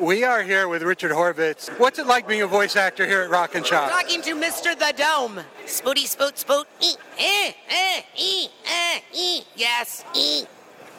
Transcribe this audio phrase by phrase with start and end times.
[0.00, 1.68] We are here with Richard Horvitz.
[1.78, 3.90] What's it like being a voice actor here at Rock and Shock?
[3.90, 4.72] Talking to Mr.
[4.72, 5.44] the Dome.
[5.66, 6.66] Spooty, spoot, spoot.
[6.80, 9.42] E, eh, eh, e, eh, e.
[9.54, 10.44] Yes, e.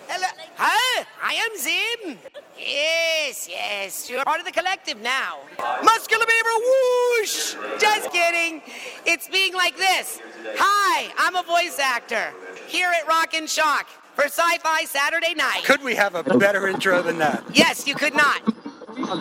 [0.07, 0.27] Hello.
[0.57, 2.19] Hi, I am Zim.
[2.59, 4.07] Yes, yes.
[4.07, 5.39] You're part of the collective now.
[5.83, 7.55] Muscular Beaver, whoosh!
[7.79, 8.61] Just kidding.
[9.07, 10.21] It's being like this.
[10.57, 12.31] Hi, I'm a voice actor
[12.67, 15.63] here at Rock and Shock for Sci Fi Saturday night.
[15.63, 17.43] Could we have a better intro than that?
[17.51, 18.60] Yes, you could not.
[18.91, 19.15] Sci-Fi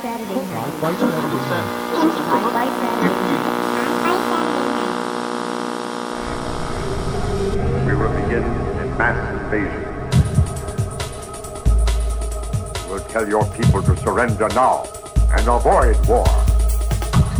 [0.00, 0.72] Saturday night.
[0.72, 0.92] Sci-Fi
[2.80, 3.18] Saturday
[7.84, 9.84] We will begin a mass invasion.
[12.88, 14.86] We'll tell your people to surrender now
[15.36, 16.24] and avoid war.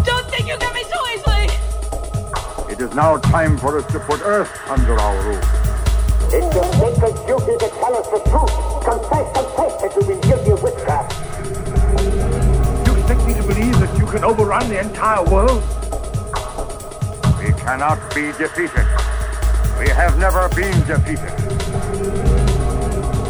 [0.04, 1.48] Don't think you get me so easily!
[2.70, 5.57] It is now time for us to put Earth under our rule.
[6.30, 8.52] It's your sacred duty to tell us the truth.
[8.84, 11.12] Confess, confess that you've been guilty of witchcraft.
[12.86, 15.62] You expect me to believe that you can overrun the entire world?
[17.38, 18.86] We cannot be defeated.
[19.78, 21.32] We have never been defeated.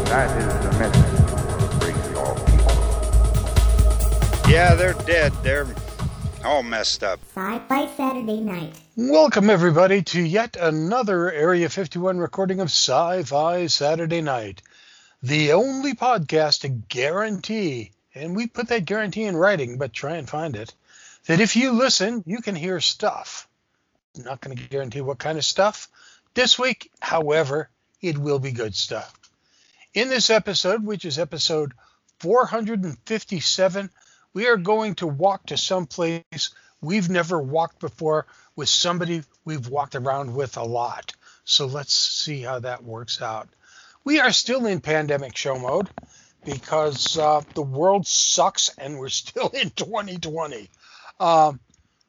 [0.09, 1.79] That is the message.
[1.79, 2.75] Bring your people.
[4.51, 5.31] Yeah, they're dead.
[5.41, 5.67] They're
[6.43, 7.19] all messed up.
[7.33, 8.81] Sci-Fi Saturday night.
[9.01, 14.61] Welcome, everybody, to yet another Area 51 recording of Sci Fi Saturday Night,
[15.23, 20.27] the only podcast to guarantee, and we put that guarantee in writing, but try and
[20.27, 20.73] find it,
[21.27, 23.47] that if you listen, you can hear stuff.
[24.17, 25.87] Not going to guarantee what kind of stuff.
[26.33, 27.69] This week, however,
[28.01, 29.17] it will be good stuff.
[29.93, 31.71] In this episode, which is episode
[32.19, 33.91] 457,
[34.33, 36.49] we are going to walk to some place
[36.81, 38.25] we've never walked before
[38.59, 41.13] with somebody we've walked around with a lot.
[41.45, 43.47] So let's see how that works out.
[44.03, 45.89] We are still in pandemic show mode
[46.43, 50.69] because uh, the world sucks and we're still in 2020.
[51.21, 51.61] Um,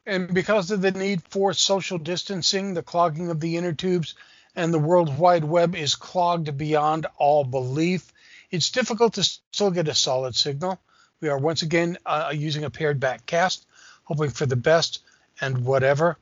[0.05, 4.15] and because of the need for social distancing, the clogging of the inner tubes,
[4.53, 8.11] and the World Wide Web is clogged beyond all belief,
[8.49, 10.81] it's difficult to still get a solid signal.
[11.21, 13.65] We are once again uh, using a pared back cast,
[14.03, 14.99] hoping for the best
[15.39, 16.17] and whatever.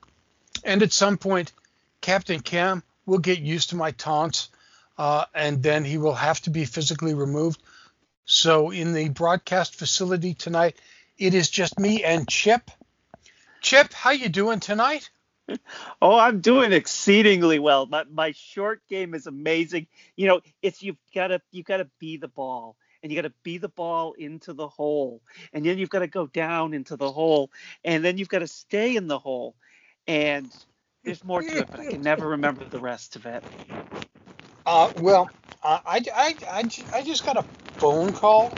[0.64, 1.52] And at some point,
[2.02, 4.50] Captain Cam will get used to my taunts,
[4.98, 7.62] uh, and then he will have to be physically removed.
[8.26, 10.78] So in the broadcast facility tonight,
[11.18, 12.72] it is just me and Chip.
[13.62, 15.10] Chip, how you doing tonight?
[16.00, 17.88] Oh, I'm doing exceedingly well.
[17.88, 19.88] My, my short game is amazing.
[20.16, 23.28] You know, it's you've got to you got to be the ball and you got
[23.28, 25.22] to be the ball into the hole
[25.52, 27.50] and then you've got to go down into the hole
[27.84, 29.56] and then you've got to stay in the hole
[30.08, 30.52] and
[31.06, 33.46] there's more to it but i can never remember the rest of it
[34.66, 35.32] Uh, well,
[35.64, 37.46] uh, I, I, I, I just got a
[37.80, 38.54] phone call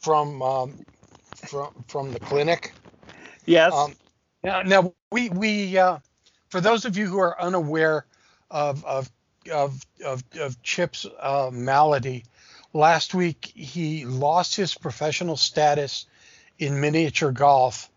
[0.00, 0.86] from um,
[1.46, 2.74] from from the clinic.
[3.46, 3.96] yes Um,
[4.44, 5.98] now, now we we uh,
[6.50, 8.06] for those of you who are unaware
[8.50, 9.10] of of
[9.52, 12.24] of of, of Chip's uh, malady,
[12.74, 16.06] last week he lost his professional status
[16.58, 17.90] in miniature golf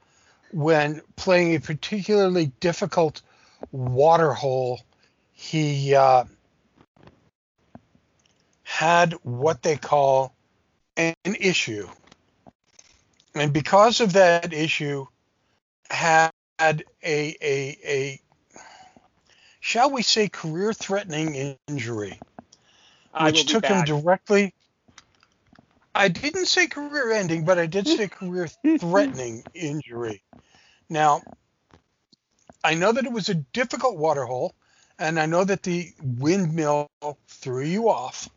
[0.55, 3.21] when playing a particularly difficult
[3.73, 4.79] water hole.
[5.33, 6.23] He uh,
[8.63, 10.33] had what they call
[10.95, 11.89] an issue,
[13.35, 15.05] and because of that issue,
[15.89, 18.21] had a a a
[19.59, 22.17] shall we say career threatening injury
[23.19, 24.53] which took him directly
[25.95, 28.47] I didn't say career ending but I did say career
[28.79, 30.21] threatening injury
[30.89, 31.21] now
[32.63, 34.53] I know that it was a difficult water hole
[34.99, 36.89] and I know that the windmill
[37.27, 38.29] threw you off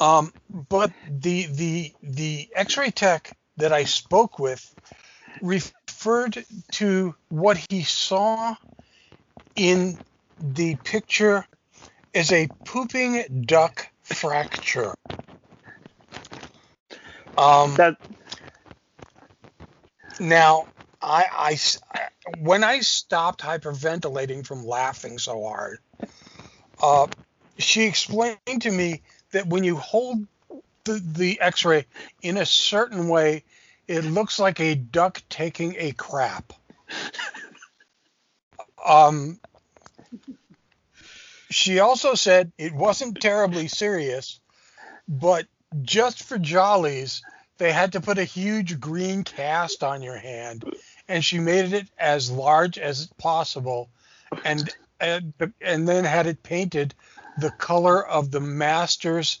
[0.00, 0.32] um,
[0.68, 4.74] but the the the x-ray tech that I spoke with
[5.42, 8.56] referred to what he saw
[9.56, 9.98] in
[10.40, 11.44] the picture
[12.14, 14.94] as a pooping duck fracture.
[17.40, 17.96] Um, that
[20.20, 20.66] now,
[21.00, 21.56] I,
[21.94, 22.08] I
[22.38, 25.78] when I stopped hyperventilating from laughing so hard,
[26.82, 27.06] uh,
[27.58, 29.00] she explained to me
[29.32, 30.26] that when you hold
[30.84, 31.86] the, the X-ray
[32.20, 33.44] in a certain way,
[33.88, 36.52] it looks like a duck taking a crap.
[38.86, 39.40] um,
[41.50, 44.40] she also said it wasn't terribly serious,
[45.08, 45.46] but
[45.82, 47.22] just for jollies,
[47.60, 50.64] they had to put a huge green cast on your hand,
[51.08, 53.90] and she made it as large as possible,
[54.44, 56.94] and and, and then had it painted
[57.38, 59.40] the color of the Masters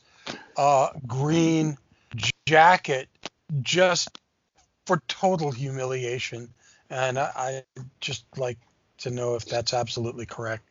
[0.58, 1.78] uh, green
[2.46, 3.08] jacket
[3.62, 4.18] just
[4.86, 6.52] for total humiliation.
[6.90, 8.58] And I, I just like
[8.98, 10.62] to know if that's absolutely correct.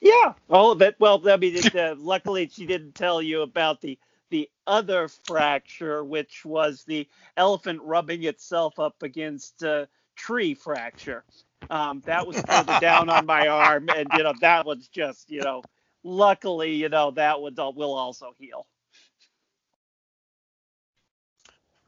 [0.00, 0.96] Yeah, all of it.
[0.98, 3.98] Well, I mean, it, uh, luckily she didn't tell you about the
[4.34, 9.86] the other fracture, which was the elephant rubbing itself up against a
[10.16, 11.22] tree fracture.
[11.70, 15.40] Um, that was further down on my arm, and you know that was just you
[15.40, 15.62] know,
[16.02, 18.66] luckily you know that one will also heal.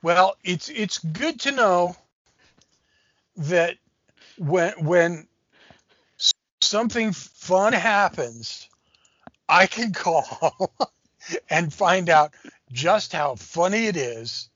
[0.03, 1.97] Well, it's it's good to know
[3.39, 3.77] that
[4.39, 5.27] when when
[6.61, 8.69] something fun happens,
[9.49, 10.71] I can call
[11.51, 12.33] and find out
[12.73, 14.51] just how funny it is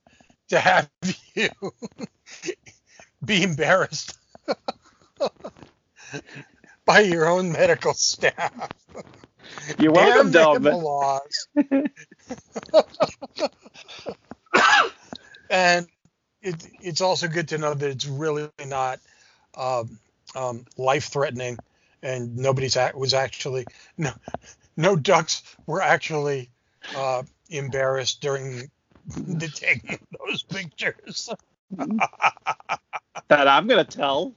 [0.48, 0.90] to have
[1.34, 1.48] you
[3.24, 4.18] be embarrassed
[6.84, 8.70] by your own medical staff.
[9.78, 10.32] You're welcome,
[10.62, 11.48] laws.
[15.50, 15.86] and
[16.42, 18.98] it, it's also good to know that it's really not
[19.56, 19.98] um,
[20.34, 21.58] um, life-threatening,
[22.02, 23.66] and nobody's act was actually
[23.98, 24.10] no
[24.76, 26.50] no ducks were actually
[26.96, 28.70] uh, embarrassed during
[29.16, 31.30] the taking of those pictures.
[33.28, 34.34] that I'm gonna tell.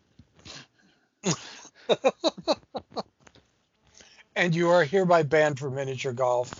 [4.35, 6.53] and you are hereby banned from miniature golf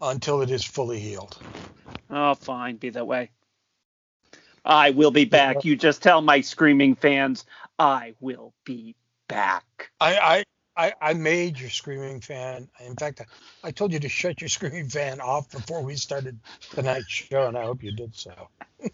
[0.00, 1.38] until it is fully healed.
[2.10, 3.30] Oh, fine, be that way.
[4.64, 5.64] I will be back.
[5.64, 7.46] You just tell my screaming fans
[7.78, 8.94] I will be
[9.28, 9.90] back.
[10.00, 10.44] I I,
[10.76, 12.68] I, I made your screaming fan.
[12.80, 16.38] In fact, I, I told you to shut your screaming fan off before we started
[16.70, 18.32] tonight's show, and I hope you did so.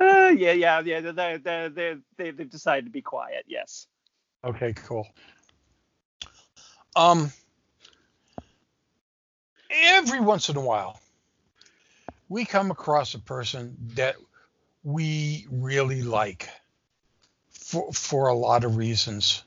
[0.00, 1.00] uh, yeah, yeah, yeah.
[1.00, 3.44] They, they, they, they, they've decided to be quiet.
[3.48, 3.86] Yes.
[4.44, 5.06] Okay, cool.
[6.94, 7.32] Um,
[9.70, 11.00] every once in a while,
[12.28, 14.16] we come across a person that
[14.84, 16.48] we really like
[17.50, 19.44] for for a lot of reasons.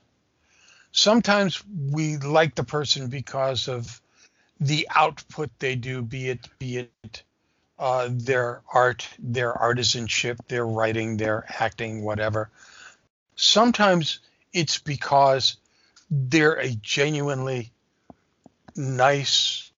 [0.96, 4.00] Sometimes we like the person because of
[4.58, 7.22] the output they do, be it be it
[7.78, 12.48] uh, their art, their artisanship, their writing, their acting, whatever.
[13.34, 14.20] Sometimes
[14.54, 15.58] it's because
[16.10, 17.70] they're a genuinely
[18.74, 19.70] nice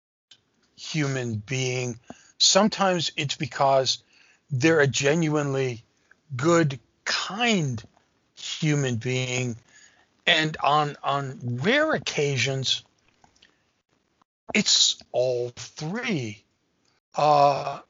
[0.76, 1.98] human being.
[2.38, 4.04] Sometimes it's because
[4.52, 5.82] they're a genuinely
[6.36, 7.82] good, kind
[8.36, 9.56] human being.
[10.28, 12.84] And on on rare occasions,
[14.54, 16.44] it's all three.
[17.14, 17.80] Uh,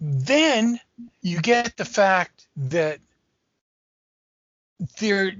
[0.00, 0.80] then
[1.22, 2.98] you get the fact that
[4.98, 5.30] they're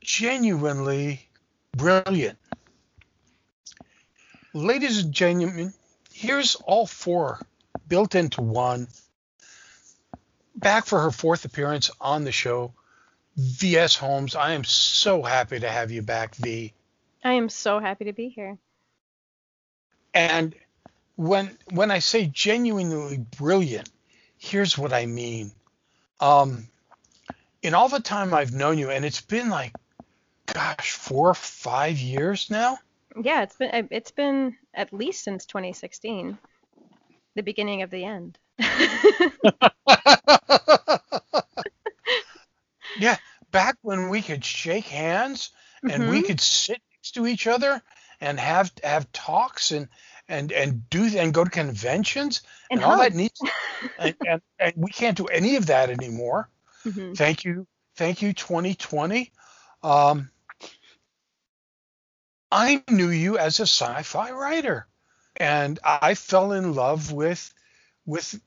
[0.00, 1.28] genuinely
[1.76, 2.38] brilliant.
[4.54, 5.74] Ladies and gentlemen,
[6.10, 7.38] here's all four
[7.86, 8.88] built into one.
[10.56, 12.72] Back for her fourth appearance on the show,
[13.38, 13.94] V.S.
[13.94, 14.34] Holmes.
[14.34, 16.72] I am so happy to have you back, V.
[17.24, 18.58] I am so happy to be here.
[20.12, 20.56] And
[21.14, 23.88] when when I say genuinely brilliant,
[24.38, 25.52] here's what I mean.
[26.18, 26.66] Um,
[27.62, 29.72] in all the time I've known you, and it's been like,
[30.46, 32.78] gosh, four or five years now.
[33.22, 36.38] Yeah, it's been it's been at least since 2016,
[37.36, 38.36] the beginning of the end.
[42.98, 43.16] yeah,
[43.50, 45.50] back when we could shake hands
[45.82, 46.10] and mm-hmm.
[46.10, 47.82] we could sit next to each other
[48.20, 49.88] and have have talks and
[50.28, 53.40] and and do and go to conventions and, and all that needs
[53.98, 56.48] and, and, and we can't do any of that anymore.
[56.84, 57.14] Mm-hmm.
[57.14, 59.32] Thank you, thank you, 2020.
[59.82, 60.30] Um,
[62.50, 64.86] I knew you as a sci-fi writer,
[65.36, 67.52] and I fell in love with
[68.06, 68.40] with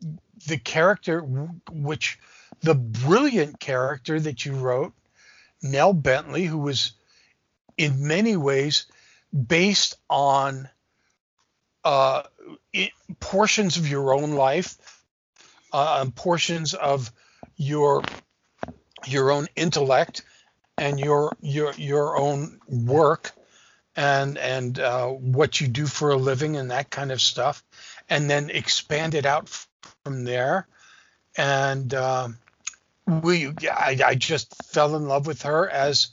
[0.48, 2.20] the character, which
[2.62, 4.94] the brilliant character that you wrote,
[5.62, 6.94] Nell Bentley, who was
[7.78, 8.86] in many ways
[9.48, 10.70] based on
[11.84, 12.24] uh,
[12.74, 14.78] it, portions of your own life,
[15.74, 17.12] uh, portions of
[17.56, 18.04] your
[19.08, 20.24] your own intellect
[20.78, 23.32] and your your your own work
[23.96, 27.64] and and uh, what you do for a living and that kind of stuff,
[28.10, 29.50] and then expand it out
[30.04, 30.68] from there.
[31.38, 32.30] And uh,
[33.08, 36.10] we, I, I just fell in love with her as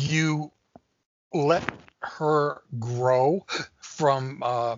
[0.00, 0.50] you
[1.32, 1.62] let
[2.00, 3.44] her grow
[3.80, 4.76] from uh,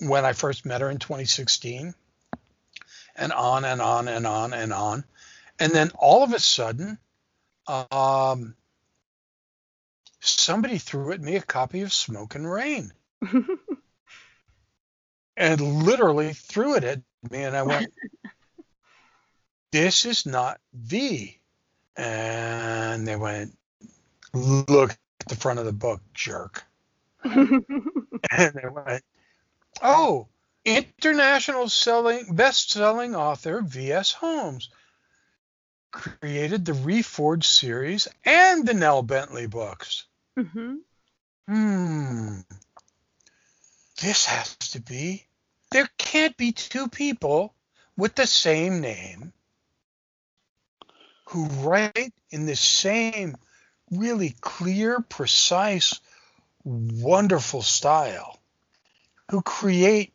[0.00, 1.94] when I first met her in 2016,
[3.16, 5.04] and on and on and on and on,
[5.58, 6.98] and then all of a sudden,
[7.90, 8.54] um,
[10.20, 12.92] somebody threw at me a copy of Smoke and Rain.
[15.36, 17.00] and literally threw it at
[17.30, 17.92] me, and I went,
[19.72, 21.40] "This is not V."
[21.96, 23.58] And they went,
[24.32, 26.64] "Look at the front of the book, jerk."
[27.24, 27.62] and
[28.30, 29.04] they went,
[29.82, 30.28] "Oh,
[30.64, 34.12] international selling best-selling author V.S.
[34.12, 34.70] Holmes
[35.90, 40.04] created the Reforged series and the Nell Bentley books."
[40.36, 40.76] hmm
[41.48, 42.40] Hmm.
[44.00, 45.26] This has to be.
[45.70, 47.54] There can't be two people
[47.96, 49.32] with the same name
[51.36, 53.36] who write in the same
[53.90, 56.00] really clear, precise,
[56.64, 58.40] wonderful style,
[59.30, 60.14] who create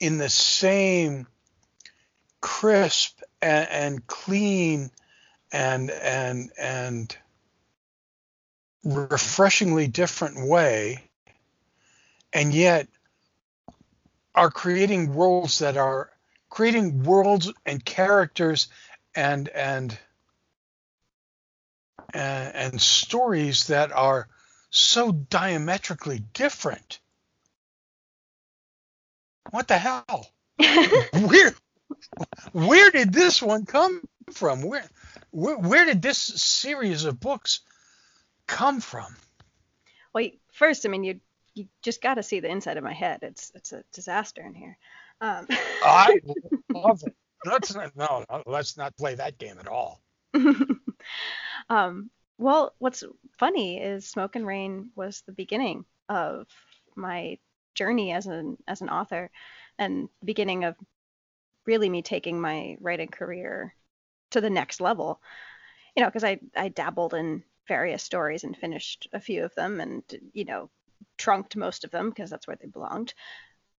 [0.00, 1.26] in the same
[2.40, 4.90] crisp and, and clean
[5.52, 7.18] and and and
[8.82, 11.04] refreshingly different way,
[12.32, 12.88] and yet
[14.34, 16.08] are creating worlds that are
[16.48, 18.68] creating worlds and characters
[19.14, 19.98] and and
[22.12, 24.28] and, and stories that are
[24.70, 27.00] so diametrically different.
[29.50, 30.30] What the hell?
[31.12, 31.54] where
[32.52, 34.02] where did this one come
[34.32, 34.62] from?
[34.62, 34.84] Where
[35.30, 37.60] where, where did this series of books
[38.46, 39.16] come from?
[40.14, 41.20] Well, first, I mean, you
[41.54, 43.20] you just got to see the inside of my head.
[43.22, 44.78] It's it's a disaster in here.
[45.20, 45.46] Um,
[45.82, 46.18] I
[46.72, 47.14] love it.
[47.44, 50.00] Let's not, no, no, let's not play that game at all.
[51.68, 53.04] um, well, what's
[53.38, 56.46] funny is Smoke and Rain was the beginning of
[56.96, 57.38] my
[57.74, 59.30] journey as an as an author,
[59.78, 60.76] and the beginning of
[61.66, 63.74] really me taking my writing career
[64.30, 65.20] to the next level.
[65.96, 69.80] You know, because I I dabbled in various stories and finished a few of them,
[69.80, 70.02] and
[70.32, 70.70] you know,
[71.16, 73.14] trunked most of them because that's where they belonged.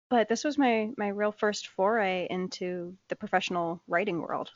[0.09, 4.51] But this was my my real first foray into the professional writing world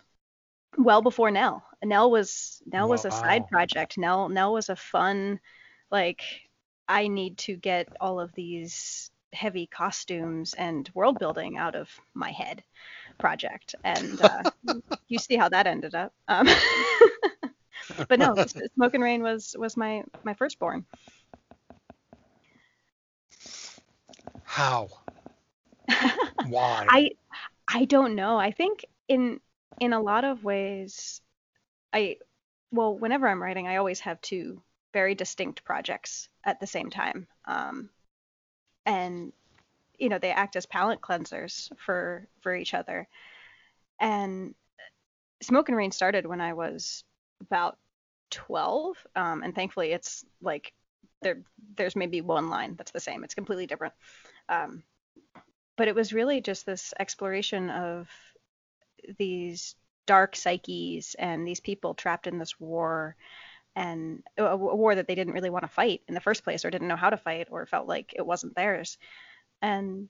[0.77, 1.65] well before Nell.
[1.83, 3.99] Nell was Nell was a side project.
[3.99, 5.41] Nell Nell was a fun
[5.91, 6.23] like
[6.89, 12.31] I need to get all of these heavy costumes and world building out of my
[12.31, 12.63] head
[13.19, 13.75] project.
[13.85, 14.51] And uh,
[15.09, 16.13] you see how that ended up.
[16.29, 16.49] Um,
[18.09, 18.35] but no,
[18.75, 20.85] Smoke and Rain was was my my firstborn.
[24.45, 24.89] How?
[26.47, 26.87] Why?
[26.89, 27.11] I
[27.69, 28.39] I don't know.
[28.39, 29.41] I think in
[29.81, 31.21] in a lot of ways
[31.93, 32.17] I
[32.73, 34.61] well, whenever I'm writing, I always have two
[34.93, 37.27] very distinct projects at the same time.
[37.45, 37.91] Um,
[38.85, 39.33] and
[39.99, 43.09] you know, they act as palate cleansers for for each other.
[44.01, 44.55] And
[45.43, 47.05] Smoke and Rain started when I was
[47.41, 47.79] about
[48.31, 50.73] 12, um, and thankfully it's like
[51.23, 51.43] there
[51.77, 53.25] there's maybe one line that's the same.
[53.25, 53.95] It's completely different.
[54.49, 54.83] Um,
[55.77, 58.09] but it was really just this exploration of
[59.19, 59.75] these
[60.07, 63.17] dark psyches and these people trapped in this war
[63.75, 66.71] and a, war that they didn't really want to fight in the first place or
[66.71, 68.97] didn't know how to fight or felt like it wasn't theirs.
[69.61, 70.09] And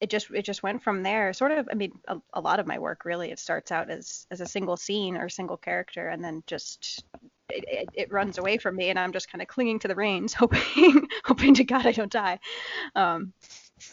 [0.00, 1.32] it just it just went from there.
[1.32, 4.26] Sort of i mean a, a lot of my work really it starts out as
[4.30, 7.04] as a single scene or a single character and then just
[7.50, 9.94] it, it, it runs away from me and i'm just kind of clinging to the
[9.96, 12.38] reins hoping hoping to god i don't die.
[12.94, 13.32] Um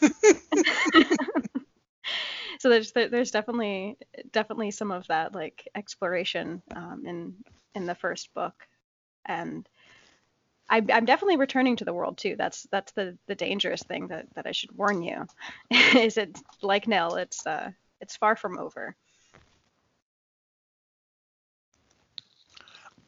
[2.58, 3.96] so there's there's definitely
[4.32, 7.34] definitely some of that like exploration um, in
[7.74, 8.54] in the first book
[9.26, 9.68] and
[10.68, 12.34] I, I'm definitely returning to the world too.
[12.36, 15.26] That's that's the the dangerous thing that, that I should warn you.
[15.70, 17.16] is it like Nell?
[17.16, 17.70] It's uh
[18.00, 18.96] it's far from over.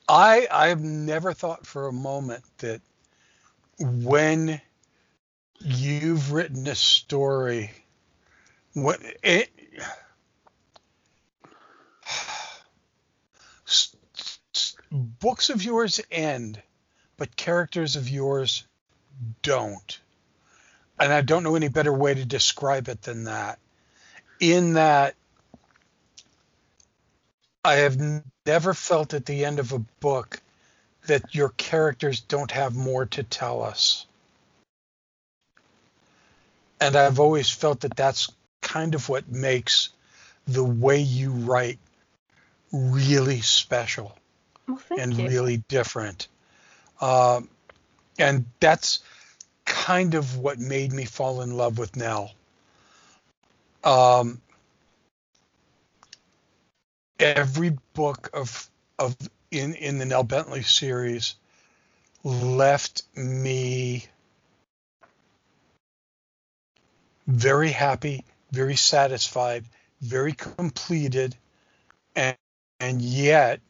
[0.08, 2.80] I I've never thought for a moment that
[3.78, 4.60] when
[5.60, 7.72] you've written a story,
[8.82, 9.50] what it,
[14.90, 16.60] books of yours end,
[17.16, 18.66] but characters of yours
[19.42, 20.00] don't.
[21.00, 23.58] And I don't know any better way to describe it than that.
[24.40, 25.14] In that
[27.64, 27.98] I have
[28.46, 30.40] never felt at the end of a book
[31.06, 34.06] that your characters don't have more to tell us.
[36.80, 38.30] And I've always felt that that's
[38.68, 39.88] kind of what makes
[40.46, 41.78] the way you write
[42.70, 44.16] really special
[44.66, 45.26] Well, and you.
[45.26, 46.28] really different.
[47.00, 47.48] Um,
[48.18, 49.00] and that's
[49.64, 52.32] kind of what made me fall in love with Nell.
[53.84, 54.40] Um,
[57.18, 59.16] every book of of
[59.50, 61.36] in in the Nell Bentley series
[62.22, 64.04] left me
[67.26, 69.64] very happy very satisfied,
[70.02, 71.36] very completed,
[72.16, 72.36] and,
[72.80, 73.60] and yet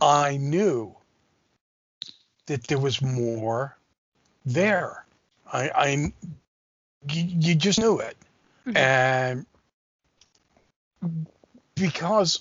[0.00, 0.96] I knew
[2.46, 3.76] that there was more
[4.46, 5.06] there.
[5.52, 6.12] I, I
[7.12, 7.24] you,
[7.56, 8.16] just knew it,
[8.66, 8.76] Mhm.
[8.76, 9.46] and
[11.76, 12.40] because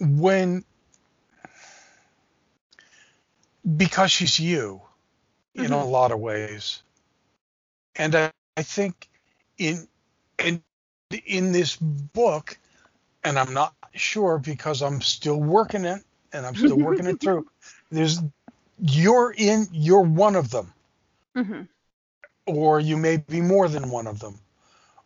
[0.00, 0.64] when
[3.76, 4.82] because she's you
[5.54, 6.82] in a lot of ways
[7.96, 9.07] and I, I think
[9.58, 9.88] in
[10.44, 10.62] in
[11.26, 12.58] in this book
[13.24, 17.46] and i'm not sure because i'm still working it and i'm still working it through.
[17.90, 18.20] There's
[18.80, 20.72] you're in you're one of them.
[21.34, 21.62] Hmm
[22.48, 24.38] or you may be more than one of them.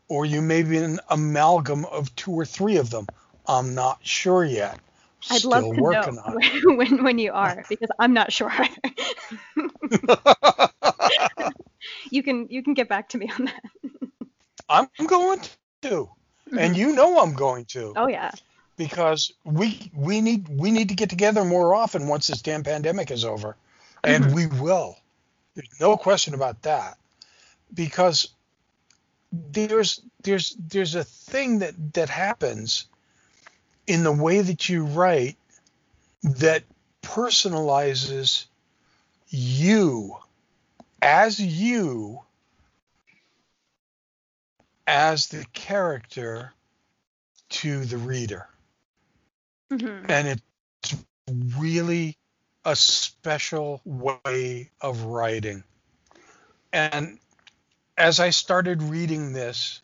[0.09, 3.07] Or you may be an amalgam of two or three of them.
[3.47, 4.79] I'm not sure yet.
[5.31, 6.65] I'd still love to working know on it.
[6.77, 8.53] when when you are because I'm not sure.
[12.11, 13.63] you can you can get back to me on that.
[14.73, 15.41] I'm going
[15.83, 16.09] to.
[16.59, 17.93] And you know i'm going to.
[17.97, 18.31] Oh yeah.
[18.77, 23.11] because we we need we need to get together more often once this damn pandemic
[23.11, 23.57] is over.
[24.05, 24.35] And Mhm.
[24.35, 24.97] we will.
[25.55, 26.99] There's no question about that.
[27.73, 28.29] Because
[29.33, 32.87] there's there's there's a thing that that happens
[33.87, 35.37] in the way that you write
[36.23, 36.65] that
[37.03, 38.47] personalizes
[39.29, 40.17] you
[41.01, 42.21] as you
[44.87, 46.53] as the character
[47.51, 48.49] to the reader
[49.71, 50.43] hmm and it's
[51.59, 52.17] really
[52.65, 55.65] a special way of writing.
[56.73, 57.19] And
[57.97, 59.81] as I started reading this,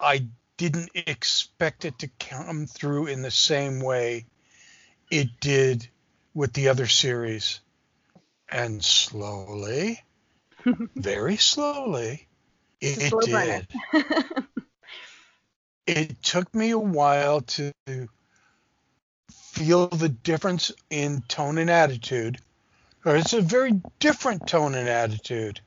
[0.00, 4.26] I didn't expect it to come through in the same way
[5.10, 5.88] it did
[6.34, 7.60] with the other series.
[8.48, 10.02] And slowly,
[10.96, 12.28] very slowly,
[12.80, 13.66] It's it did.
[15.86, 17.72] It took me a while to
[19.28, 22.38] feel the difference in tone and attitude.
[23.04, 25.60] Or it's a very different tone and attitude.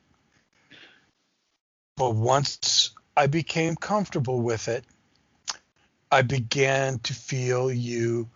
[1.97, 4.85] But once I became comfortable with it,
[6.09, 8.29] I began to feel you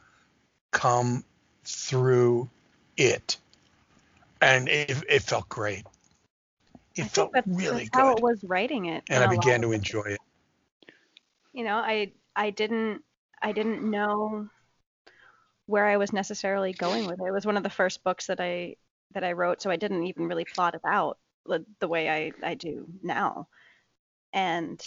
[0.71, 1.23] come
[1.63, 2.49] through
[2.97, 3.37] it.
[4.41, 5.85] And it, it felt great.
[6.97, 8.19] It I felt that's, really that's how good.
[8.19, 9.03] it was writing it.
[9.09, 10.19] And I began to enjoy it.
[11.53, 13.03] You know, I I didn't
[13.41, 14.47] I didn't know
[15.65, 17.25] where I was necessarily going with it.
[17.25, 18.75] It was one of the first books that I
[19.13, 22.31] that I wrote, so I didn't even really plot it out the, the way I
[22.43, 23.47] I do now.
[24.33, 24.85] And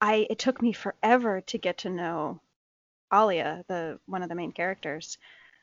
[0.00, 2.40] I it took me forever to get to know
[3.12, 5.18] Alia, the one of the main characters.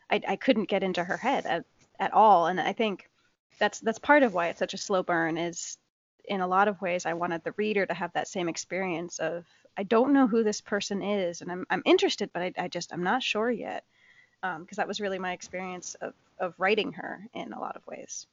[0.10, 1.66] I I couldn't get into her head at
[2.00, 3.10] at all, and I think
[3.60, 5.78] that's that's part of why it's such a slow burn is
[6.26, 9.46] in a lot of ways I wanted the reader to have that same experience of
[9.78, 12.94] I don't know who this person is and I'm I'm interested but I, I just
[12.94, 13.84] I'm not sure yet
[14.42, 18.28] because that was really my experience of of writing her in a lot of ways.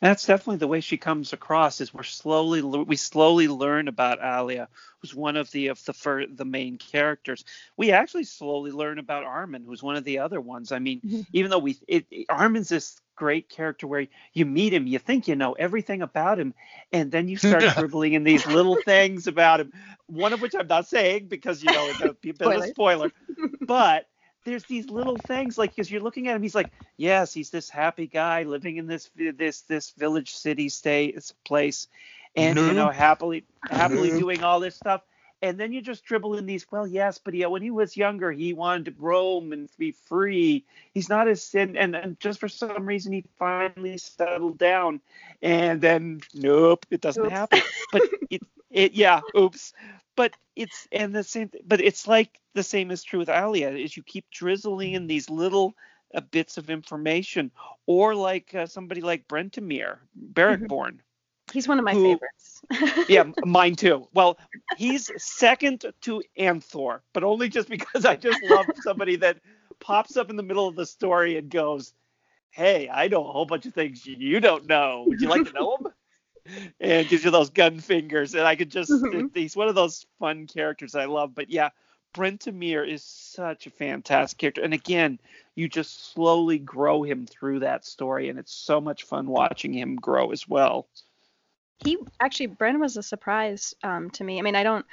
[0.00, 1.80] That's definitely the way she comes across.
[1.80, 4.68] Is we're slowly we slowly learn about Alia,
[5.00, 7.44] who's one of the of the fir- the main characters.
[7.78, 10.70] We actually slowly learn about Armin, who's one of the other ones.
[10.70, 11.26] I mean, Mhm.
[11.32, 15.26] even though we it, it- Armin's this great character where you meet him, you think
[15.26, 16.54] you know everything about him,
[16.92, 19.72] and then you start dribbling in these little things about him.
[20.06, 22.48] One of which I'm not saying because you know it's going to be a bit
[22.48, 23.10] of a spoiler,
[23.60, 24.06] but
[24.44, 27.68] there's these little things like because you're looking at him, he's like, yes, he's this
[27.68, 31.88] happy guy living in this this this village city state it's a place,
[32.36, 32.76] and you mm-hmm.
[32.76, 34.20] know happily happily Nope.
[34.20, 35.02] doing all this stuff.
[35.46, 36.66] And then you just dribble in these.
[36.70, 40.64] Well, yes, but yeah, when he was younger, he wanted to roam and be free.
[40.92, 45.00] He's not as and, and and just for some reason he finally settled down,
[45.42, 47.32] and then nope, it doesn't Oops.
[47.32, 47.62] happen.
[47.92, 49.72] But it it yeah, oops.
[50.16, 51.50] But it's and the same.
[51.66, 53.70] But it's like the same is true with Alia.
[53.70, 55.74] Is you keep drizzling in these little
[56.14, 57.50] uh, bits of information,
[57.86, 59.98] or like uh, somebody like Brentimir,
[60.32, 60.98] Barrackborn.
[61.52, 62.62] He's one of my Who- favorites.
[63.08, 64.08] yeah, mine too.
[64.12, 64.38] Well,
[64.76, 69.38] he's second to Anthor, but only just because I just love somebody that
[69.78, 71.94] pops up in the middle of the story and goes,
[72.50, 75.04] "Hey, I know a whole bunch of things you don't know.
[75.06, 75.92] Would you like to know them?"
[76.80, 79.30] And gives you those gun fingers, and I could just Mhm.
[79.34, 81.34] he's one of those fun characters I love.
[81.34, 81.70] But yeah,
[82.14, 85.18] Brentimir is such a fantastic character, and again,
[85.54, 89.96] you just slowly grow him through that story, and it's so much fun watching him
[89.96, 90.88] grow as well.
[91.78, 94.38] He actually Bren was a surprise um, to me.
[94.38, 94.86] I mean, I don't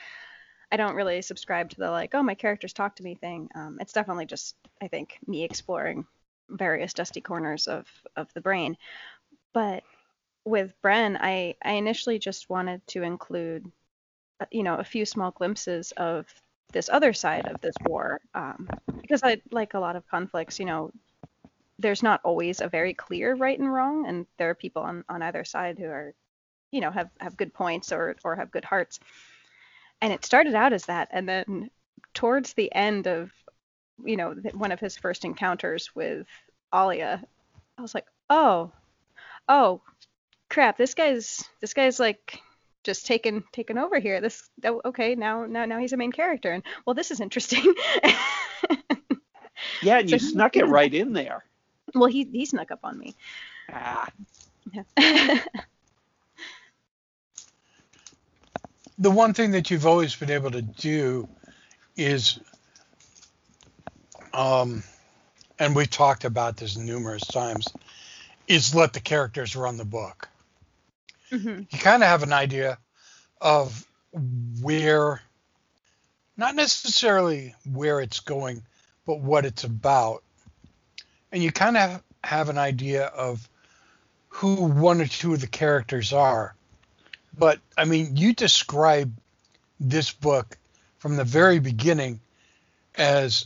[0.72, 3.50] I don't really subscribe to the like, oh, my characters talk to me thing.
[3.56, 6.06] Um, it's definitely just I think me exploring
[6.50, 8.78] various dusty corners of of the brain.
[9.54, 9.84] But
[10.46, 13.72] with Bren, I I initially just wanted to include,
[14.40, 16.26] uh, you know, a few small glimpses of
[16.72, 18.68] this other side of this war, um,
[19.02, 20.60] because I like a lot of conflicts.
[20.60, 20.92] You know,
[21.80, 25.22] there's not always a very clear right and wrong, and there are people on on
[25.22, 26.14] either side who are,
[26.74, 29.00] you know, have have good points or or have good hearts.
[30.02, 31.70] And it started out as that, and then
[32.14, 33.32] towards the end of,
[34.04, 36.28] you know, one of his first encounters with
[36.74, 37.24] Alia,
[37.78, 38.72] I was like, oh,
[39.48, 39.82] oh,
[40.50, 42.42] crap, this guy's this guy's like
[42.84, 44.20] just taken taken over here.
[44.20, 47.74] This oh, okay, now now now he's a main character, and well, this is interesting.
[49.82, 51.44] Yeah, and So you snuck it right in there.
[51.94, 53.16] well, he he snuck up on me.
[53.70, 54.08] Ah,
[54.72, 55.40] Yeah.
[58.98, 61.28] the one thing that you've always been able to do
[61.96, 62.40] is
[64.34, 64.84] um
[65.60, 67.68] and we've talked about this numerous times
[68.48, 70.28] is let the characters run the book.
[71.30, 72.78] Hmm you kind of have an idea
[73.42, 73.86] of
[74.62, 75.22] where
[76.38, 78.64] not necessarily where it's going
[79.06, 80.24] but what it's about.
[81.32, 83.48] And you kind of have an idea of
[84.30, 86.56] who one or two of the characters are
[87.38, 89.14] but i mean you describe
[89.80, 90.58] this book
[90.98, 92.20] from the very beginning
[92.96, 93.46] as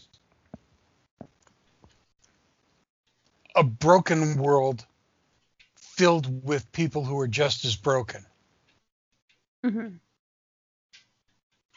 [3.56, 4.86] a broken world
[5.76, 8.26] filled with people who are just as broken
[9.63, 9.88] hmm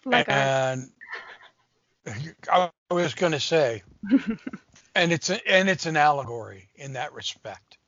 [0.04, 0.90] Like and
[2.50, 3.82] I was going to say,
[4.94, 7.78] and it's a, and it's an allegory in that respect.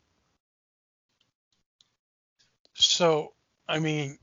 [2.75, 3.33] So,
[3.69, 4.19] I mean,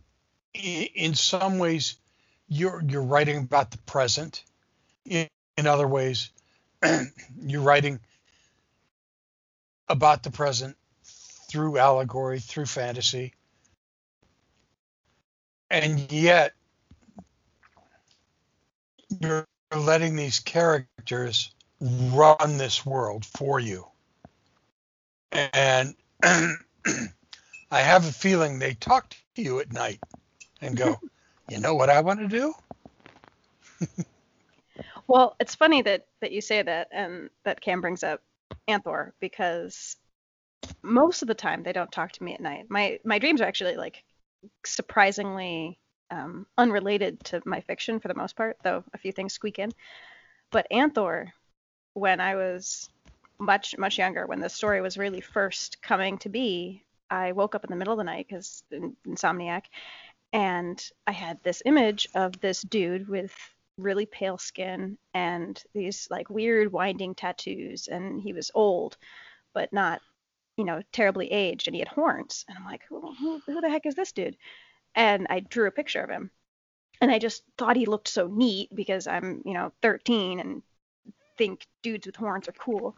[0.54, 1.96] in some ways,
[2.48, 4.44] you're you're writing about the present.
[5.06, 6.32] In, in other ways,
[7.42, 8.00] you're writing
[9.88, 10.78] about the present
[11.50, 13.34] through allegory, through fantasy,
[15.70, 16.54] and yet
[19.20, 23.86] you're letting these characters run this world for you.
[25.32, 26.60] And I
[27.72, 30.00] have a feeling they talk you at night
[30.62, 31.00] and go,
[31.50, 32.54] you know what I want to do?
[35.08, 38.22] well, it's funny that that you say that, and that Cam brings up
[38.68, 39.96] Anthor because
[40.82, 42.66] most of the time they don't talk to me at night.
[42.70, 44.04] My my dreams are actually like
[44.66, 45.80] surprisingly
[46.12, 49.72] um, unrelated to my fiction for the most part, though a few things squeak in.
[50.52, 51.28] But Anthor,
[51.94, 52.90] when I was
[53.40, 57.64] much much younger, when the story was really first coming to be, I woke up
[57.64, 58.64] in the middle of the night because
[59.08, 59.64] insomniac,
[60.34, 63.34] and I had this image of this dude with
[63.78, 68.98] really pale skin and these like weird winding tattoos, and he was old,
[69.54, 70.02] but not
[70.58, 73.70] you know terribly aged, and he had horns, and I'm like, who, who, who the
[73.70, 74.38] heck is this dude?
[74.96, 76.32] and I drew a picture of him.
[77.02, 80.62] And I just thought he looked so neat because I'm, you know, 13 and
[81.38, 82.98] think dudes with horns are cool.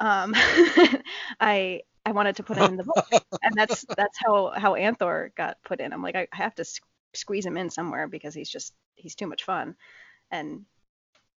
[0.00, 0.34] Um,
[1.40, 3.06] I I wanted to put him in the book,
[3.42, 5.92] and that's that's how how Anthor got put in.
[5.92, 6.64] I'm like I, have to
[7.14, 9.76] squeeze him in somewhere because he's just he's too much fun,
[10.30, 10.64] and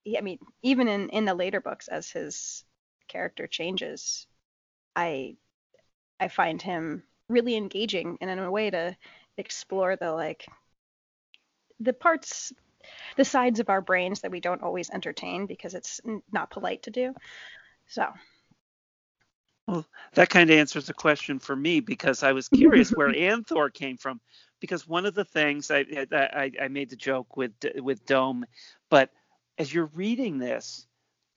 [0.06, 2.64] he, I mean even in in the later books as his
[3.10, 4.28] character changes,
[4.96, 5.36] I
[6.22, 8.96] I find him really engaging and in a way to
[9.38, 10.46] explore the like
[11.82, 12.54] the parts
[13.18, 16.00] the sides of our brains that we don't always entertain because it's
[16.32, 17.14] not polite to do.
[17.88, 18.08] So
[19.68, 23.74] well, that kind of answers the question for me because I was curious where Anthor
[23.74, 24.20] came from.
[24.60, 28.46] Because one of the things I, I I made the joke with with Dome,
[28.90, 29.10] but
[29.58, 30.86] as you're reading this,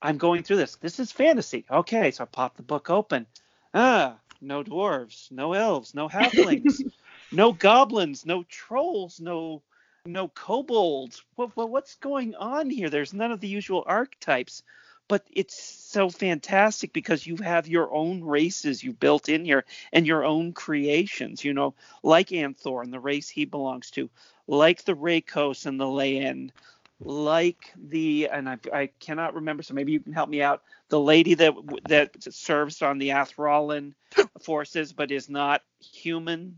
[0.01, 0.75] I'm going through this.
[0.75, 1.65] This is fantasy.
[1.69, 3.25] Okay, so I pop the book open.
[3.73, 6.81] Ah, no dwarves, no elves, no halflings,
[7.31, 9.63] no goblins, no trolls, no
[10.05, 11.23] no kobolds.
[11.35, 12.89] What, what what's going on here?
[12.89, 14.61] There's none of the usual archetypes,
[15.07, 20.05] but it's so fantastic because you have your own races you built in here and
[20.07, 21.43] your own creations.
[21.43, 24.09] You know, like Anthor and the race he belongs to,
[24.47, 26.51] like the Rakos and the Leyen,
[26.99, 30.63] like the and I, I cannot remember, so maybe you can help me out.
[30.89, 31.53] The lady that
[31.87, 33.93] that serves on the Athralin
[34.41, 36.55] forces but is not human.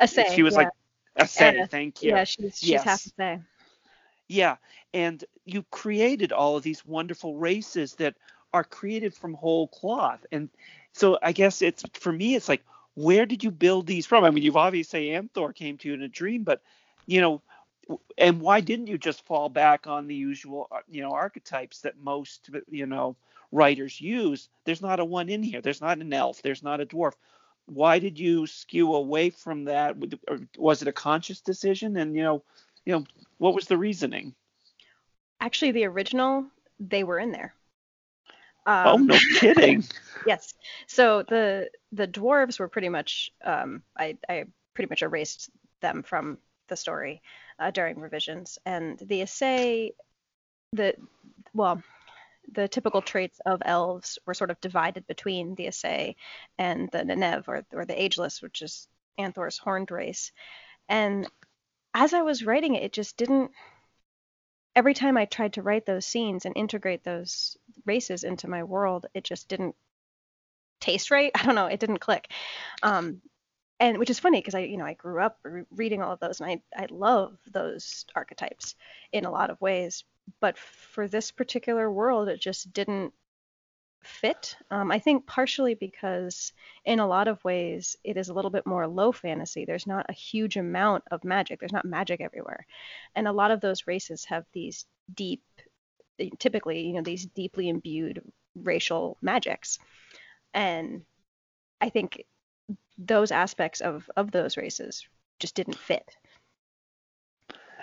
[0.00, 0.58] Asai She was yeah.
[0.58, 0.68] like
[1.18, 1.56] Asai.
[1.58, 1.66] Yeah.
[1.66, 2.10] Thank you.
[2.10, 2.84] yeah she's she's Yes.
[2.84, 3.42] half Asai
[4.32, 4.56] Yeah,
[4.94, 8.14] and you created all of these wonderful races that
[8.54, 10.24] are created from whole cloth.
[10.32, 10.48] And
[10.94, 12.62] so I guess it's for me it's like
[12.94, 14.24] where did you build these from?
[14.24, 16.62] I mean, you've obviously Anthor came to you in a dream, but
[17.06, 17.42] you know,
[18.16, 21.98] and why didn't you just fall back on the usual uh, you know archetypes that
[22.00, 23.16] most you know
[23.50, 24.48] writers use?
[24.64, 25.60] There's not a one in here.
[25.60, 26.40] There's not an elf.
[26.40, 27.12] There's not a dwarf.
[27.66, 29.96] why did you skew away from that?
[30.56, 31.98] Was it a conscious decision?
[31.98, 32.42] And you know,
[32.84, 33.04] you know,
[33.38, 34.34] what was the reasoning?
[35.40, 36.46] Actually, the original,
[36.78, 37.54] they were in there.
[38.66, 39.84] Um, oh no kidding!
[40.26, 40.54] yes.
[40.86, 46.38] So the the dwarves were pretty much um, I I pretty much erased them from
[46.68, 47.22] the story
[47.58, 49.92] uh, during revisions, and the essay
[50.72, 50.94] the
[51.54, 51.82] well
[52.52, 56.16] the typical traits of elves were sort of divided between the Asai
[56.58, 60.32] and the Nenev or or the Ageless, which is Anthor's horned race,
[60.88, 61.28] and
[61.94, 63.50] as I was writing it, it just didn't
[64.74, 69.06] every time I tried to write those scenes and integrate those races into my world,
[69.14, 69.74] it just didn't
[70.80, 71.30] taste right.
[71.38, 72.28] I don't know, it didn't click.
[72.82, 73.20] Um,
[73.80, 76.20] and which is funny because I, you know, I grew up re- reading all of
[76.20, 78.76] those, and I, I love those archetypes
[79.12, 80.04] in a lot of ways.
[80.40, 83.12] But for this particular world, it just didn't
[84.02, 84.56] fit.
[84.70, 86.52] Um, I think partially because
[86.84, 89.64] in a lot of ways it is a little bit more low fantasy.
[89.64, 91.60] There's not a huge amount of magic.
[91.60, 92.66] There's not magic everywhere,
[93.14, 95.42] and a lot of those races have these deep,
[96.38, 98.22] typically you know these deeply imbued
[98.54, 99.78] racial magics,
[100.54, 101.02] and
[101.80, 102.24] I think
[102.98, 105.06] those aspects of of those races
[105.38, 106.16] just didn't fit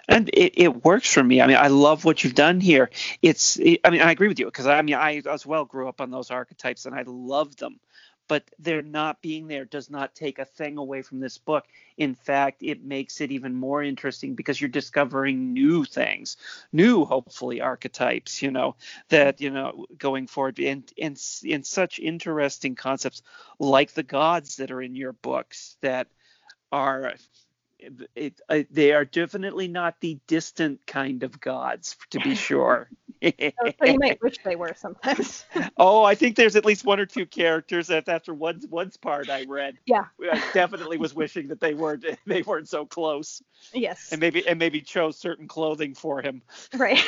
[0.09, 1.39] and it, it works for me.
[1.39, 2.89] I mean, I love what you've done here.
[3.21, 5.87] It's, it, I mean, I agree with you because I mean, I as well grew
[5.87, 7.79] up on those archetypes and I love them.
[8.27, 11.65] But they're not being there does not take a thing away from this book.
[11.97, 16.37] In fact, it makes it even more interesting because you're discovering new things,
[16.71, 18.43] new hopefully archetypes.
[18.43, 18.75] You know
[19.09, 23.23] that you know going forward and and in such interesting concepts
[23.57, 26.07] like the gods that are in your books that
[26.71, 27.15] are
[28.15, 32.89] it, it, they are definitely not the distant kind of gods, to be sure.
[33.23, 33.31] so
[33.85, 35.45] you might wish they were sometimes.
[35.77, 39.29] oh, I think there's at least one or two characters that after one one's part
[39.29, 39.77] I read.
[39.85, 40.05] Yeah.
[40.31, 43.41] I definitely was wishing that they weren't they weren't so close.
[43.73, 44.09] Yes.
[44.11, 46.41] And maybe and maybe chose certain clothing for him.
[46.75, 46.99] Right.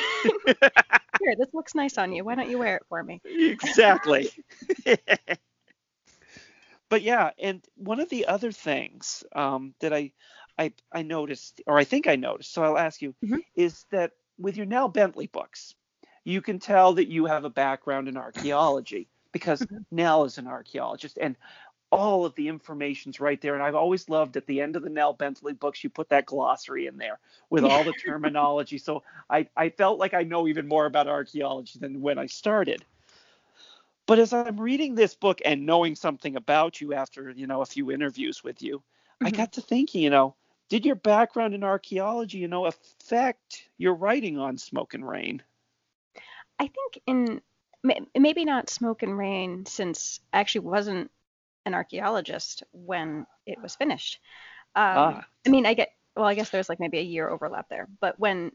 [0.45, 2.23] Here, this looks nice on you.
[2.23, 3.21] Why don't you wear it for me?
[3.25, 4.31] Exactly
[6.91, 10.11] but yeah, and one of the other things um, that I
[10.57, 13.37] I, I noticed, or I think I noticed, so I'll ask you, mm-hmm.
[13.55, 15.75] is that with your Nell Bentley books,
[16.23, 19.77] you can tell that you have a background in archaeology because mm-hmm.
[19.91, 21.35] Nell is an archaeologist and
[21.91, 23.53] all of the information's right there.
[23.53, 26.25] And I've always loved at the end of the Nell Bentley books, you put that
[26.25, 28.77] glossary in there with all the terminology.
[28.77, 32.83] so I, I felt like I know even more about archaeology than when I started.
[34.05, 37.65] But as I'm reading this book and knowing something about you after, you know, a
[37.65, 39.27] few interviews with you, mm-hmm.
[39.27, 40.35] I got to thinking, you know,
[40.71, 45.43] did your background in archaeology, you know, affect your writing on Smoke and Rain?
[46.57, 47.41] I think in
[48.17, 51.11] maybe not Smoke and Rain, since I actually wasn't
[51.65, 54.21] an archaeologist when it was finished.
[54.73, 55.25] Um, ah.
[55.45, 58.17] I mean, I get well, I guess there's like maybe a year overlap there, but
[58.17, 58.53] when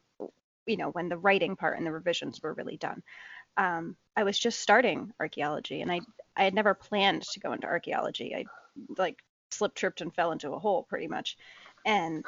[0.64, 3.02] you know when the writing part and the revisions were really done,
[3.58, 6.00] um, I was just starting archaeology, and I
[6.34, 8.34] I had never planned to go into archaeology.
[8.34, 8.46] I
[8.96, 11.36] like slipped, tripped, and fell into a hole pretty much
[11.86, 12.24] and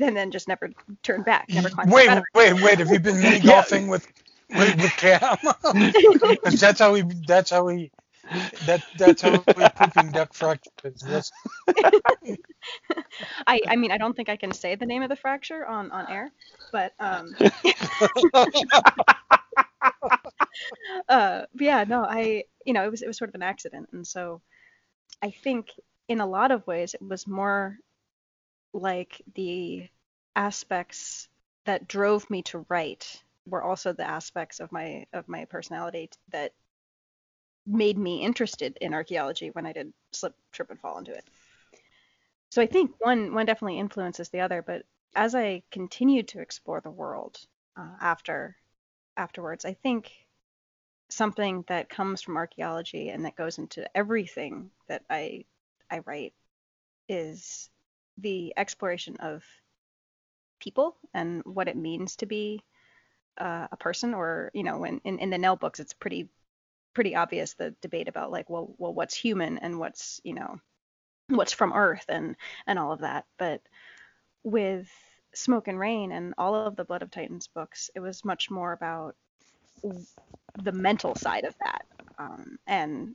[0.00, 0.70] and then just never
[1.02, 1.48] turned back.
[1.48, 2.78] Never wait, wait, wait.
[2.78, 4.06] Have you been mini golfing with,
[4.50, 5.38] with with Cam?
[6.58, 7.02] that's how we.
[7.26, 7.90] That's how we.
[8.66, 11.32] That that's how we pooping duck fractures.
[13.46, 15.90] I I mean I don't think I can say the name of the fracture on
[15.90, 16.30] on air,
[16.70, 17.34] but um.
[21.08, 24.06] uh, yeah, no, I you know it was it was sort of an accident, and
[24.06, 24.42] so
[25.22, 25.70] I think
[26.08, 27.78] in a lot of ways it was more
[28.72, 29.88] like the
[30.36, 31.28] aspects
[31.64, 36.52] that drove me to write were also the aspects of my of my personality that
[37.66, 41.24] made me interested in archaeology when I did slip, trip, and fall into it.
[42.50, 46.80] So I think one one definitely influences the other, but as I continued to explore
[46.80, 47.38] the world
[47.76, 48.56] uh, after
[49.16, 50.12] afterwards, I think
[51.10, 55.44] something that comes from archaeology and that goes into everything that I
[55.90, 56.34] I write
[57.08, 57.70] is
[58.18, 59.44] the exploration of
[60.60, 62.62] people and what it means to be
[63.38, 66.28] uh, a person or you know when in, in the Nell books it's pretty
[66.92, 70.60] pretty obvious the debate about like well well what's human and what's you know
[71.28, 73.24] what's from earth and and all of that.
[73.38, 73.62] But
[74.42, 74.90] with
[75.34, 78.72] smoke and rain and all of the blood of titans books it was much more
[78.72, 79.14] about
[80.60, 81.86] the mental side of that
[82.18, 83.14] um, and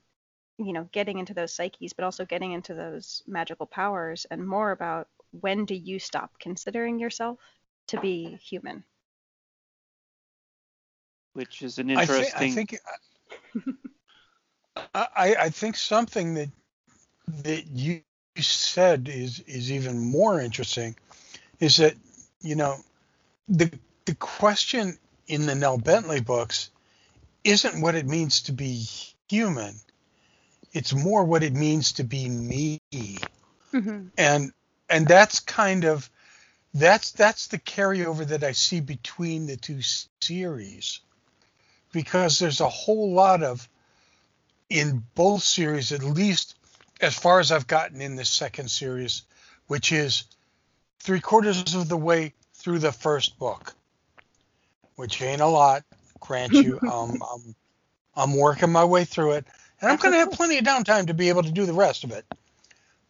[0.57, 4.71] you know getting into those psyches but also getting into those magical powers and more
[4.71, 5.07] about
[5.41, 7.39] when do you stop considering yourself
[7.87, 8.83] to be human
[11.33, 12.79] which is an interesting i think
[13.55, 13.75] I, think,
[14.93, 16.49] I, I think something that
[17.43, 18.01] that you
[18.37, 20.95] said is is even more interesting
[21.59, 21.95] is that
[22.41, 22.77] you know
[23.47, 23.71] the
[24.05, 26.69] the question in the Nell Bentley books
[27.43, 28.87] isn't what it means to be
[29.27, 29.75] human.
[30.75, 32.81] It's more what it means to be me.
[32.91, 34.07] Mm-hmm.
[34.17, 34.51] And
[34.89, 36.09] and that's kind of
[36.73, 39.79] that's that's the carryover that I see between the two
[40.19, 40.99] series.
[41.93, 43.69] Because there's a whole lot of
[44.69, 46.55] in both series at least
[46.99, 49.21] as far as I've gotten in the second series,
[49.67, 50.25] which is
[50.99, 53.73] three quarters of the way through the first book,
[54.97, 55.83] which ain't a lot,
[56.19, 56.79] grant you.
[56.91, 57.55] um, I'm,
[58.15, 59.45] I'm working my way through it,
[59.81, 62.03] and I'm going to have plenty of downtime to be able to do the rest
[62.03, 62.25] of it.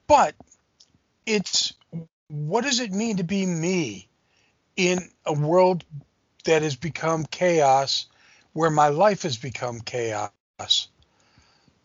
[0.08, 0.36] But
[1.25, 1.73] it's
[2.28, 4.08] what does it mean to be me
[4.75, 5.84] in a world
[6.45, 8.08] that has become chaos,
[8.54, 10.32] where my life has become chaos?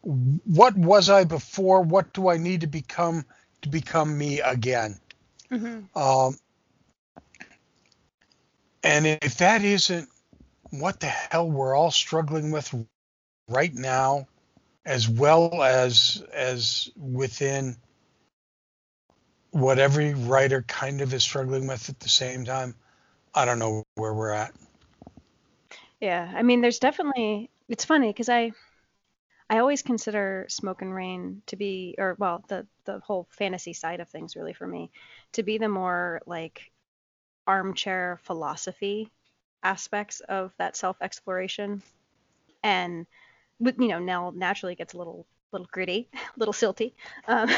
[0.03, 1.83] what was I before?
[1.83, 3.25] What do I need to become
[3.62, 4.99] to become me again?
[5.51, 5.99] Mm-hmm.
[5.99, 6.38] Um,
[8.83, 10.09] and if that isn't
[10.71, 12.75] what the hell we're all struggling with
[13.49, 14.27] right now,
[14.85, 17.77] as well as as within
[19.51, 22.75] what every writer kind of is struggling with at the same time,
[23.35, 24.55] I don't know where we're at.
[26.01, 27.51] Yeah, I mean, there's definitely.
[27.69, 28.53] It's funny because I
[29.49, 34.01] I always consider Smoke and Rain to be, or well, the the whole fantasy side
[34.01, 34.90] of things really for me,
[35.33, 36.71] to be the more like
[37.47, 39.11] armchair philosophy
[39.62, 41.83] aspects of that self exploration,
[42.62, 43.07] and
[43.61, 46.92] you know Nell naturally gets a little little gritty, a little silty,
[47.27, 47.51] um,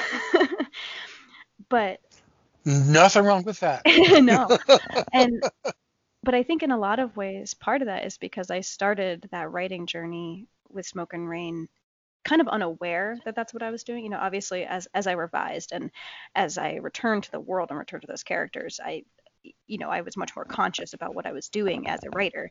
[1.68, 2.00] but
[2.64, 3.82] nothing wrong with that.
[4.22, 4.48] no,
[5.12, 5.42] and
[6.22, 9.28] but I think in a lot of ways, part of that is because I started
[9.32, 11.68] that writing journey with Smoke and Rain
[12.24, 14.04] kind of unaware that that's what I was doing.
[14.04, 15.90] You know, obviously as as I revised and
[16.34, 19.04] as I returned to the world and returned to those characters, I
[19.66, 22.50] you know, I was much more conscious about what I was doing as a writer.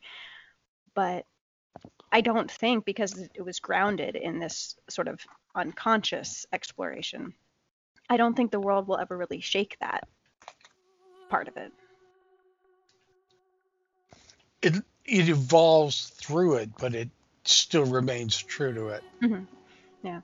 [0.93, 1.25] But
[2.11, 5.21] I don't think because it was grounded in this sort of
[5.55, 7.33] unconscious exploration,
[8.09, 10.07] I don't think the world will ever really shake that
[11.29, 11.71] part of it.
[14.61, 17.09] It it evolves through it, but it
[17.45, 19.03] still remains true to it.
[19.23, 19.43] Mm-hmm.
[20.03, 20.21] Yeah.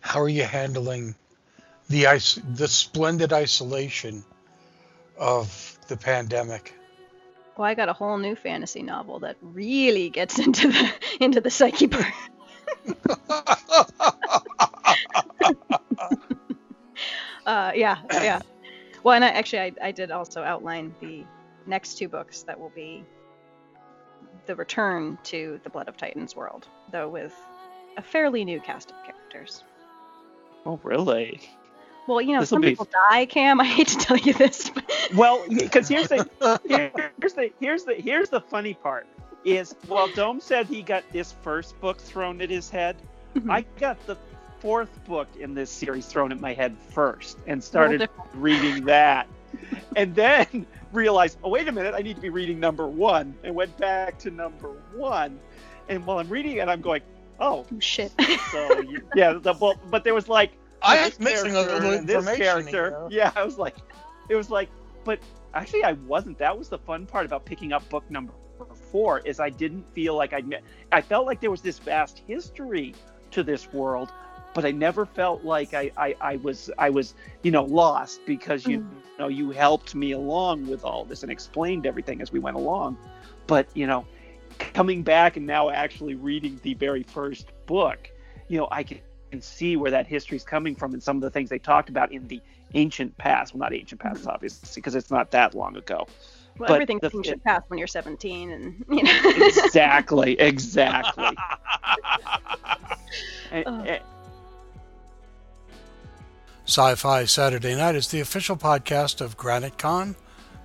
[0.00, 1.14] How are you handling
[1.88, 4.24] the ice, the splendid isolation
[5.18, 6.74] of the pandemic?
[7.56, 11.50] Well, I got a whole new fantasy novel that really gets into the into the
[11.50, 12.06] psyche part.
[17.46, 18.40] uh, yeah, yeah.
[19.02, 21.24] Well, and I, actually, I, I did also outline the
[21.66, 23.04] next two books that will be
[24.46, 27.34] the return to the Blood of Titans world, though with
[27.96, 29.64] a fairly new cast of characters.
[30.64, 31.40] Oh, really?
[32.06, 33.60] Well, you know, This'll some be- people die, Cam.
[33.62, 34.70] I hate to tell you this.
[34.70, 36.28] But Well, because here's the
[37.20, 39.06] here's the here's the here's the funny part
[39.44, 42.96] is while Dome said he got this first book thrown at his head,
[43.34, 43.50] mm-hmm.
[43.50, 44.16] I got the
[44.58, 49.28] fourth book in this series thrown at my head first and started reading that,
[49.94, 53.54] and then realized, oh wait a minute, I need to be reading number one, and
[53.54, 55.38] went back to number one,
[55.88, 57.02] and while I'm reading it, I'm going,
[57.38, 58.12] oh, oh shit.
[58.50, 61.80] so you, yeah, the, well, but there was like I was am missing a little
[62.02, 63.08] this information character.
[63.08, 63.08] here.
[63.10, 63.76] Yeah, I was like,
[64.28, 64.68] it was like,
[65.06, 65.20] but
[65.54, 66.38] actually, I wasn't.
[66.40, 68.34] That was the fun part about picking up book number
[68.92, 70.64] four is I didn't feel like I met.
[70.92, 72.96] I felt like there was this vast history
[73.32, 74.12] to this world,
[74.54, 78.66] but I never felt like I I, I was I was you know lost because
[78.66, 79.02] you, Mm.
[79.18, 82.56] you know you helped me along with all this and explained everything as we went
[82.56, 82.98] along.
[83.46, 84.06] But you know,
[84.58, 88.10] coming back and now actually reading the very first book,
[88.48, 91.22] you know, I can can see where that history is coming from and some of
[91.22, 92.42] the things they talked about in the
[92.76, 93.54] ancient past.
[93.54, 96.06] Well, not ancient past, obviously, because it's not that long ago.
[96.58, 99.20] well, But everything's the- ancient past when you're 17, and you know.
[99.46, 101.24] exactly, exactly.
[103.50, 103.80] And- Oh.
[103.82, 104.02] and-
[106.68, 110.16] Sci Fi Saturday Night is the official podcast of Granite Con,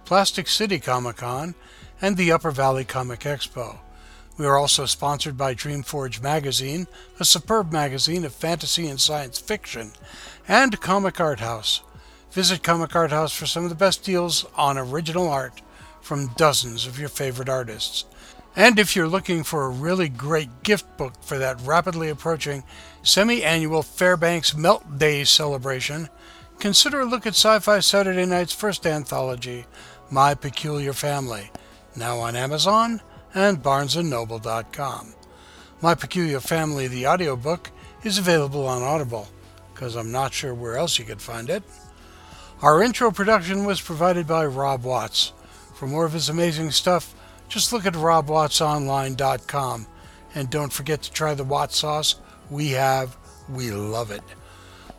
[0.06, 1.54] Plastic City Comic Con,
[2.02, 3.78] and the Upper Valley Comic Expo.
[4.38, 6.88] We are also sponsored by Dreamforge Magazine,
[7.20, 9.92] a superb magazine of fantasy and science fiction,
[10.48, 11.82] and Comic Art House.
[12.32, 15.62] Visit Comic Art House for some of the best deals on original art
[16.02, 18.06] from dozens of your favorite artists.
[18.56, 22.64] And if you're looking for a really great gift book for that rapidly approaching
[23.04, 26.08] semi annual Fairbanks Melt Day celebration,
[26.58, 29.66] consider a look at Sci Fi Saturday Night's first anthology,
[30.10, 31.52] My Peculiar Family,
[31.98, 33.02] now on Amazon
[33.34, 35.16] and BarnesandNoble.com.
[35.82, 37.72] My Peculiar Family, the audiobook,
[38.04, 39.28] is available on Audible,
[39.74, 41.64] because I'm not sure where else you could find it.
[42.62, 45.34] Our intro production was provided by Rob Watts.
[45.74, 47.16] For more of his amazing stuff,
[47.50, 49.88] just look at robwattsonline.com
[50.36, 52.16] and don't forget to try the Watt sauce
[52.52, 53.18] we have.
[53.50, 54.22] We love it.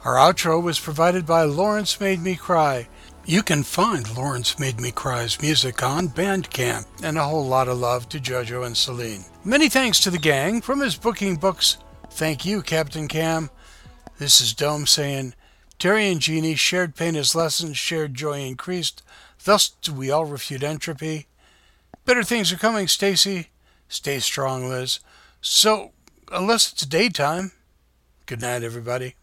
[0.05, 2.89] Our outro was provided by Lawrence Made Me Cry.
[3.25, 7.79] You can find Lawrence Made Me Cry's music on Bandcamp, and a whole lot of
[7.79, 9.25] love to Jojo and Celine.
[9.45, 11.77] Many thanks to the gang from his booking books.
[12.11, 13.51] Thank you, Captain Cam.
[14.19, 15.35] This is Dome saying,
[15.83, 19.03] Terry and Jeannie shared pain as lessons, shared joy increased.
[19.43, 21.27] Thus do we all refute entropy.
[22.05, 23.49] Better things are coming, Stacy.
[23.89, 25.01] Stay strong, Liz.
[25.41, 25.91] So,
[26.31, 27.51] unless it's daytime,
[28.27, 29.17] good night, everybody.